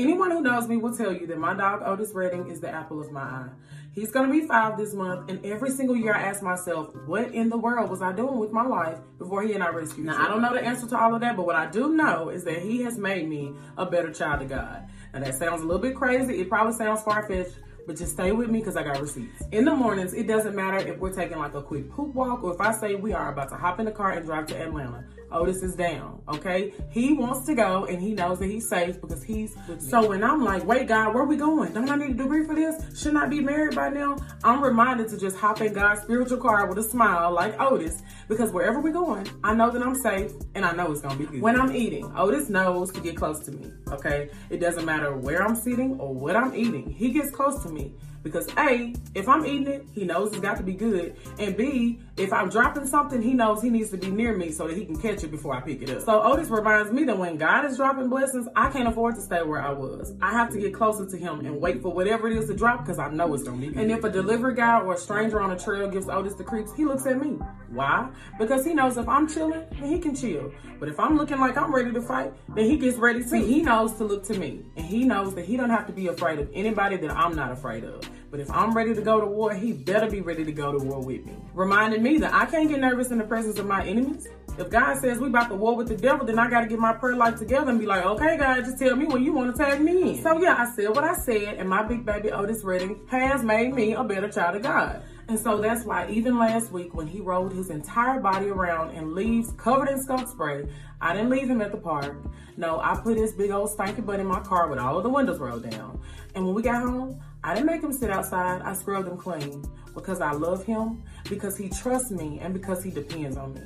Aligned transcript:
Anyone 0.00 0.30
who 0.30 0.40
knows 0.40 0.66
me 0.66 0.78
will 0.78 0.96
tell 0.96 1.12
you 1.12 1.26
that 1.26 1.36
my 1.36 1.52
dog 1.52 1.82
Otis 1.84 2.12
Redding 2.14 2.50
is 2.50 2.58
the 2.58 2.70
apple 2.70 3.02
of 3.02 3.12
my 3.12 3.20
eye. 3.20 3.48
He's 3.94 4.10
gonna 4.10 4.32
be 4.32 4.46
five 4.46 4.78
this 4.78 4.94
month, 4.94 5.28
and 5.28 5.44
every 5.44 5.70
single 5.70 5.94
year 5.94 6.14
I 6.14 6.22
ask 6.22 6.42
myself, 6.42 6.94
what 7.04 7.34
in 7.34 7.50
the 7.50 7.58
world 7.58 7.90
was 7.90 8.00
I 8.00 8.12
doing 8.12 8.38
with 8.38 8.50
my 8.50 8.64
life 8.64 8.98
before 9.18 9.42
he 9.42 9.52
and 9.52 9.62
I 9.62 9.68
rescued 9.68 10.06
Now, 10.06 10.24
I 10.24 10.28
don't 10.28 10.40
know 10.40 10.54
the 10.54 10.64
answer 10.64 10.86
to 10.86 10.98
all 10.98 11.14
of 11.14 11.20
that, 11.20 11.36
but 11.36 11.44
what 11.44 11.54
I 11.54 11.66
do 11.66 11.94
know 11.94 12.30
is 12.30 12.44
that 12.44 12.62
he 12.62 12.80
has 12.80 12.96
made 12.96 13.28
me 13.28 13.52
a 13.76 13.84
better 13.84 14.10
child 14.10 14.40
of 14.40 14.48
God. 14.48 14.88
Now, 15.12 15.20
that 15.20 15.34
sounds 15.34 15.60
a 15.60 15.66
little 15.66 15.82
bit 15.82 15.96
crazy. 15.96 16.40
It 16.40 16.48
probably 16.48 16.72
sounds 16.72 17.02
far 17.02 17.28
fetched, 17.28 17.58
but 17.86 17.96
just 17.96 18.12
stay 18.12 18.32
with 18.32 18.50
me 18.50 18.60
because 18.60 18.76
I 18.76 18.82
got 18.82 19.00
receipts. 19.00 19.42
In 19.52 19.64
the 19.64 19.74
mornings, 19.74 20.14
it 20.14 20.26
doesn't 20.26 20.54
matter 20.54 20.78
if 20.78 20.98
we're 20.98 21.12
taking 21.12 21.38
like 21.38 21.54
a 21.54 21.62
quick 21.62 21.90
poop 21.90 22.14
walk 22.14 22.42
or 22.42 22.54
if 22.54 22.60
I 22.60 22.72
say 22.72 22.94
we 22.94 23.12
are 23.12 23.32
about 23.32 23.48
to 23.50 23.56
hop 23.56 23.80
in 23.80 23.86
the 23.86 23.92
car 23.92 24.12
and 24.12 24.24
drive 24.24 24.46
to 24.46 24.56
Atlanta. 24.56 25.04
Otis 25.32 25.62
is 25.62 25.76
down, 25.76 26.20
okay? 26.28 26.72
He 26.90 27.12
wants 27.12 27.46
to 27.46 27.54
go 27.54 27.84
and 27.84 28.00
he 28.00 28.14
knows 28.14 28.40
that 28.40 28.46
he's 28.46 28.68
safe 28.68 29.00
because 29.00 29.22
he's 29.22 29.54
so 29.78 30.08
when 30.08 30.24
I'm 30.24 30.42
like, 30.42 30.64
wait, 30.64 30.88
God, 30.88 31.14
where 31.14 31.22
are 31.22 31.26
we 31.26 31.36
going? 31.36 31.72
Don't 31.72 31.88
I 31.88 31.96
need 31.96 32.10
a 32.10 32.14
degree 32.14 32.44
for 32.44 32.54
this? 32.54 33.00
Shouldn't 33.00 33.22
I 33.22 33.26
be 33.26 33.40
married 33.40 33.76
by 33.76 33.90
now? 33.90 34.16
I'm 34.42 34.62
reminded 34.62 35.08
to 35.10 35.18
just 35.18 35.36
hop 35.36 35.60
in 35.60 35.72
God's 35.72 36.02
spiritual 36.02 36.38
car 36.38 36.66
with 36.66 36.78
a 36.78 36.82
smile 36.82 37.32
like 37.32 37.58
Otis 37.60 38.02
because 38.28 38.50
wherever 38.50 38.80
we're 38.80 38.92
going, 38.92 39.28
I 39.44 39.54
know 39.54 39.70
that 39.70 39.82
I'm 39.82 39.94
safe 39.94 40.32
and 40.54 40.64
I 40.64 40.72
know 40.72 40.90
it's 40.90 41.00
gonna 41.00 41.16
be 41.16 41.26
good. 41.26 41.40
When 41.42 41.60
I'm 41.60 41.74
eating, 41.74 42.12
Otis 42.16 42.48
knows 42.48 42.90
to 42.92 43.00
get 43.00 43.16
close 43.16 43.38
to 43.40 43.52
me, 43.52 43.72
okay? 43.92 44.30
It 44.50 44.58
doesn't 44.58 44.84
matter 44.84 45.16
where 45.16 45.42
I'm 45.42 45.54
sitting 45.54 46.00
or 46.00 46.12
what 46.12 46.34
I'm 46.34 46.54
eating. 46.56 46.90
He 46.90 47.10
gets 47.10 47.30
close 47.30 47.62
to 47.62 47.68
me 47.70 47.94
because 48.22 48.48
A, 48.58 48.94
if 49.14 49.28
I'm 49.28 49.46
eating 49.46 49.66
it, 49.66 49.86
he 49.92 50.04
knows 50.04 50.32
it's 50.32 50.40
got 50.40 50.56
to 50.58 50.62
be 50.62 50.74
good. 50.74 51.16
And 51.38 51.56
B, 51.56 52.00
if 52.16 52.32
I'm 52.32 52.50
dropping 52.50 52.86
something, 52.86 53.22
he 53.22 53.32
knows 53.32 53.62
he 53.62 53.70
needs 53.70 53.90
to 53.90 53.96
be 53.96 54.10
near 54.10 54.36
me 54.36 54.50
so 54.50 54.68
that 54.68 54.76
he 54.76 54.84
can 54.84 55.00
catch 55.00 55.24
it 55.24 55.30
before 55.30 55.54
I 55.54 55.60
pick 55.60 55.82
it 55.82 55.90
up. 55.90 56.02
So 56.02 56.22
Otis 56.22 56.48
reminds 56.48 56.92
me 56.92 57.04
that 57.04 57.16
when 57.16 57.36
God 57.36 57.64
is 57.64 57.76
dropping 57.76 58.10
blessings, 58.10 58.46
I 58.54 58.70
can't 58.70 58.88
afford 58.88 59.14
to 59.14 59.22
stay 59.22 59.42
where 59.42 59.62
I 59.62 59.70
was. 59.70 60.14
I 60.20 60.32
have 60.32 60.50
to 60.50 60.58
get 60.58 60.74
closer 60.74 61.06
to 61.06 61.16
him 61.16 61.40
and 61.46 61.60
wait 61.60 61.80
for 61.80 61.92
whatever 61.92 62.28
it 62.28 62.36
is 62.36 62.48
to 62.48 62.54
drop 62.54 62.84
because 62.84 62.98
I 62.98 63.08
know 63.08 63.32
it's 63.32 63.44
gonna 63.44 63.66
be. 63.66 63.68
And 63.68 63.90
if 63.90 64.04
a 64.04 64.10
delivery 64.10 64.54
guy 64.54 64.80
or 64.80 64.94
a 64.94 64.98
stranger 64.98 65.40
on 65.40 65.50
a 65.50 65.58
trail 65.58 65.88
gives 65.88 66.08
Otis 66.08 66.34
the 66.34 66.44
creeps, 66.44 66.74
he 66.74 66.84
looks 66.84 67.06
at 67.06 67.20
me. 67.20 67.38
Why? 67.70 68.10
Because 68.38 68.64
he 68.64 68.74
knows 68.74 68.98
if 68.98 69.08
I'm 69.08 69.28
chilling, 69.28 69.64
then 69.70 69.90
he 69.90 69.98
can 69.98 70.14
chill. 70.14 70.52
But 70.78 70.88
if 70.88 71.00
I'm 71.00 71.16
looking 71.16 71.38
like 71.38 71.56
I'm 71.56 71.74
ready 71.74 71.92
to 71.92 72.02
fight, 72.02 72.32
then 72.54 72.64
he 72.64 72.76
gets 72.76 72.98
ready 72.98 73.22
too. 73.22 73.44
He 73.44 73.62
knows 73.62 73.94
to 73.94 74.04
look 74.04 74.24
to 74.24 74.38
me. 74.38 74.62
And 74.76 74.84
he 74.84 75.04
knows 75.04 75.34
that 75.34 75.44
he 75.44 75.56
don't 75.56 75.70
have 75.70 75.86
to 75.86 75.92
be 75.92 76.08
afraid 76.08 76.38
of 76.38 76.50
anybody 76.52 76.96
that 76.96 77.10
I'm 77.10 77.34
not 77.34 77.52
afraid 77.52 77.59
of. 77.64 78.08
But 78.30 78.40
if 78.40 78.50
I'm 78.50 78.74
ready 78.74 78.94
to 78.94 79.02
go 79.02 79.20
to 79.20 79.26
war, 79.26 79.54
he 79.54 79.72
better 79.72 80.08
be 80.08 80.20
ready 80.20 80.44
to 80.44 80.52
go 80.52 80.72
to 80.72 80.78
war 80.78 81.00
with 81.00 81.24
me. 81.26 81.36
Reminding 81.54 82.02
me 82.02 82.18
that 82.18 82.32
I 82.32 82.46
can't 82.46 82.68
get 82.68 82.80
nervous 82.80 83.10
in 83.10 83.18
the 83.18 83.24
presence 83.24 83.58
of 83.58 83.66
my 83.66 83.84
enemies. 83.84 84.26
If 84.58 84.68
God 84.68 84.98
says 84.98 85.18
we 85.18 85.28
about 85.28 85.48
to 85.48 85.54
war 85.54 85.76
with 85.76 85.88
the 85.88 85.96
devil, 85.96 86.26
then 86.26 86.38
I 86.38 86.50
got 86.50 86.60
to 86.60 86.66
get 86.66 86.78
my 86.78 86.92
prayer 86.92 87.16
life 87.16 87.38
together 87.38 87.70
and 87.70 87.78
be 87.78 87.86
like, 87.86 88.04
okay, 88.04 88.36
God, 88.36 88.64
just 88.64 88.78
tell 88.78 88.94
me 88.96 89.06
when 89.06 89.22
you 89.22 89.32
want 89.32 89.56
to 89.56 89.62
tag 89.62 89.80
me 89.80 90.10
in. 90.16 90.22
So 90.22 90.40
yeah, 90.40 90.56
I 90.58 90.74
said 90.74 90.90
what 90.90 91.04
I 91.04 91.14
said, 91.14 91.54
and 91.58 91.68
my 91.68 91.82
big 91.82 92.04
baby 92.04 92.30
Otis 92.30 92.62
Redding 92.62 93.00
has 93.08 93.42
made 93.42 93.74
me 93.74 93.94
a 93.94 94.04
better 94.04 94.28
child 94.28 94.56
of 94.56 94.62
God. 94.62 95.02
And 95.30 95.38
so 95.38 95.58
that's 95.58 95.84
why 95.84 96.10
even 96.10 96.40
last 96.40 96.72
week 96.72 96.92
when 96.92 97.06
he 97.06 97.20
rolled 97.20 97.52
his 97.52 97.70
entire 97.70 98.18
body 98.18 98.48
around 98.48 98.96
in 98.96 99.14
leaves 99.14 99.52
covered 99.52 99.88
in 99.88 100.02
skunk 100.02 100.26
spray, 100.26 100.66
I 101.00 101.12
didn't 101.12 101.30
leave 101.30 101.48
him 101.48 101.62
at 101.62 101.70
the 101.70 101.78
park. 101.78 102.16
No, 102.56 102.80
I 102.80 102.96
put 102.96 103.16
his 103.16 103.32
big 103.32 103.52
old 103.52 103.70
stanky 103.70 104.04
butt 104.04 104.18
in 104.18 104.26
my 104.26 104.40
car 104.40 104.66
with 104.66 104.80
all 104.80 104.96
of 104.96 105.04
the 105.04 105.08
windows 105.08 105.38
rolled 105.38 105.70
down. 105.70 106.00
And 106.34 106.44
when 106.44 106.56
we 106.56 106.62
got 106.62 106.82
home, 106.82 107.22
I 107.44 107.54
didn't 107.54 107.68
make 107.68 107.80
him 107.80 107.92
sit 107.92 108.10
outside. 108.10 108.62
I 108.62 108.72
scrubbed 108.72 109.06
him 109.06 109.16
clean 109.16 109.64
because 109.94 110.20
I 110.20 110.32
love 110.32 110.64
him, 110.64 111.04
because 111.28 111.56
he 111.56 111.68
trusts 111.68 112.10
me, 112.10 112.40
and 112.40 112.52
because 112.52 112.82
he 112.82 112.90
depends 112.90 113.36
on 113.36 113.54
me. 113.54 113.62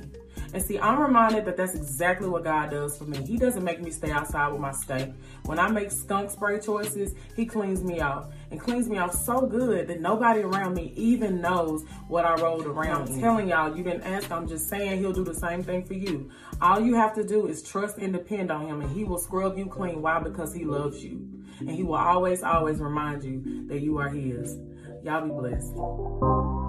And 0.55 0.63
see, 0.63 0.79
I'm 0.79 1.01
reminded 1.01 1.43
that 1.45 1.57
that's 1.57 1.75
exactly 1.75 2.29
what 2.29 2.45
God 2.45 2.71
does 2.71 2.97
for 2.97 3.03
me. 3.03 3.21
He 3.25 3.35
doesn't 3.35 3.61
make 3.65 3.81
me 3.81 3.91
stay 3.91 4.09
outside 4.09 4.53
with 4.53 4.61
my 4.61 4.71
stank. 4.71 5.13
When 5.43 5.59
I 5.59 5.67
make 5.67 5.91
skunk 5.91 6.31
spray 6.31 6.61
choices, 6.61 7.13
he 7.35 7.45
cleans 7.45 7.83
me 7.83 7.99
out 7.99 8.31
and 8.51 8.57
cleans 8.57 8.87
me 8.87 8.97
out 8.97 9.13
so 9.13 9.45
good 9.45 9.89
that 9.89 9.99
nobody 9.99 10.43
around 10.43 10.75
me 10.75 10.93
even 10.95 11.41
knows 11.41 11.83
what 12.07 12.23
I 12.23 12.35
rolled 12.35 12.67
around. 12.67 13.01
I'm 13.01 13.07
mm-hmm. 13.09 13.19
telling 13.19 13.49
y'all, 13.49 13.75
you 13.75 13.83
didn't 13.83 14.03
ask. 14.03 14.31
I'm 14.31 14.47
just 14.47 14.69
saying 14.69 14.99
he'll 14.99 15.11
do 15.11 15.25
the 15.25 15.35
same 15.35 15.61
thing 15.61 15.83
for 15.83 15.95
you. 15.95 16.31
All 16.61 16.79
you 16.79 16.95
have 16.95 17.13
to 17.15 17.25
do 17.25 17.47
is 17.47 17.61
trust 17.61 17.97
and 17.97 18.13
depend 18.13 18.49
on 18.49 18.65
him 18.65 18.79
and 18.79 18.89
he 18.95 19.03
will 19.03 19.19
scrub 19.19 19.57
you 19.57 19.65
clean. 19.65 20.01
Why? 20.01 20.19
Because 20.19 20.53
he 20.53 20.63
loves 20.63 21.03
you. 21.03 21.43
And 21.59 21.69
he 21.69 21.83
will 21.83 21.95
always, 21.95 22.43
always 22.43 22.79
remind 22.79 23.25
you 23.25 23.67
that 23.67 23.81
you 23.81 23.97
are 23.97 24.07
his. 24.07 24.57
Y'all 25.03 25.21
be 25.21 25.31
blessed. 25.31 26.64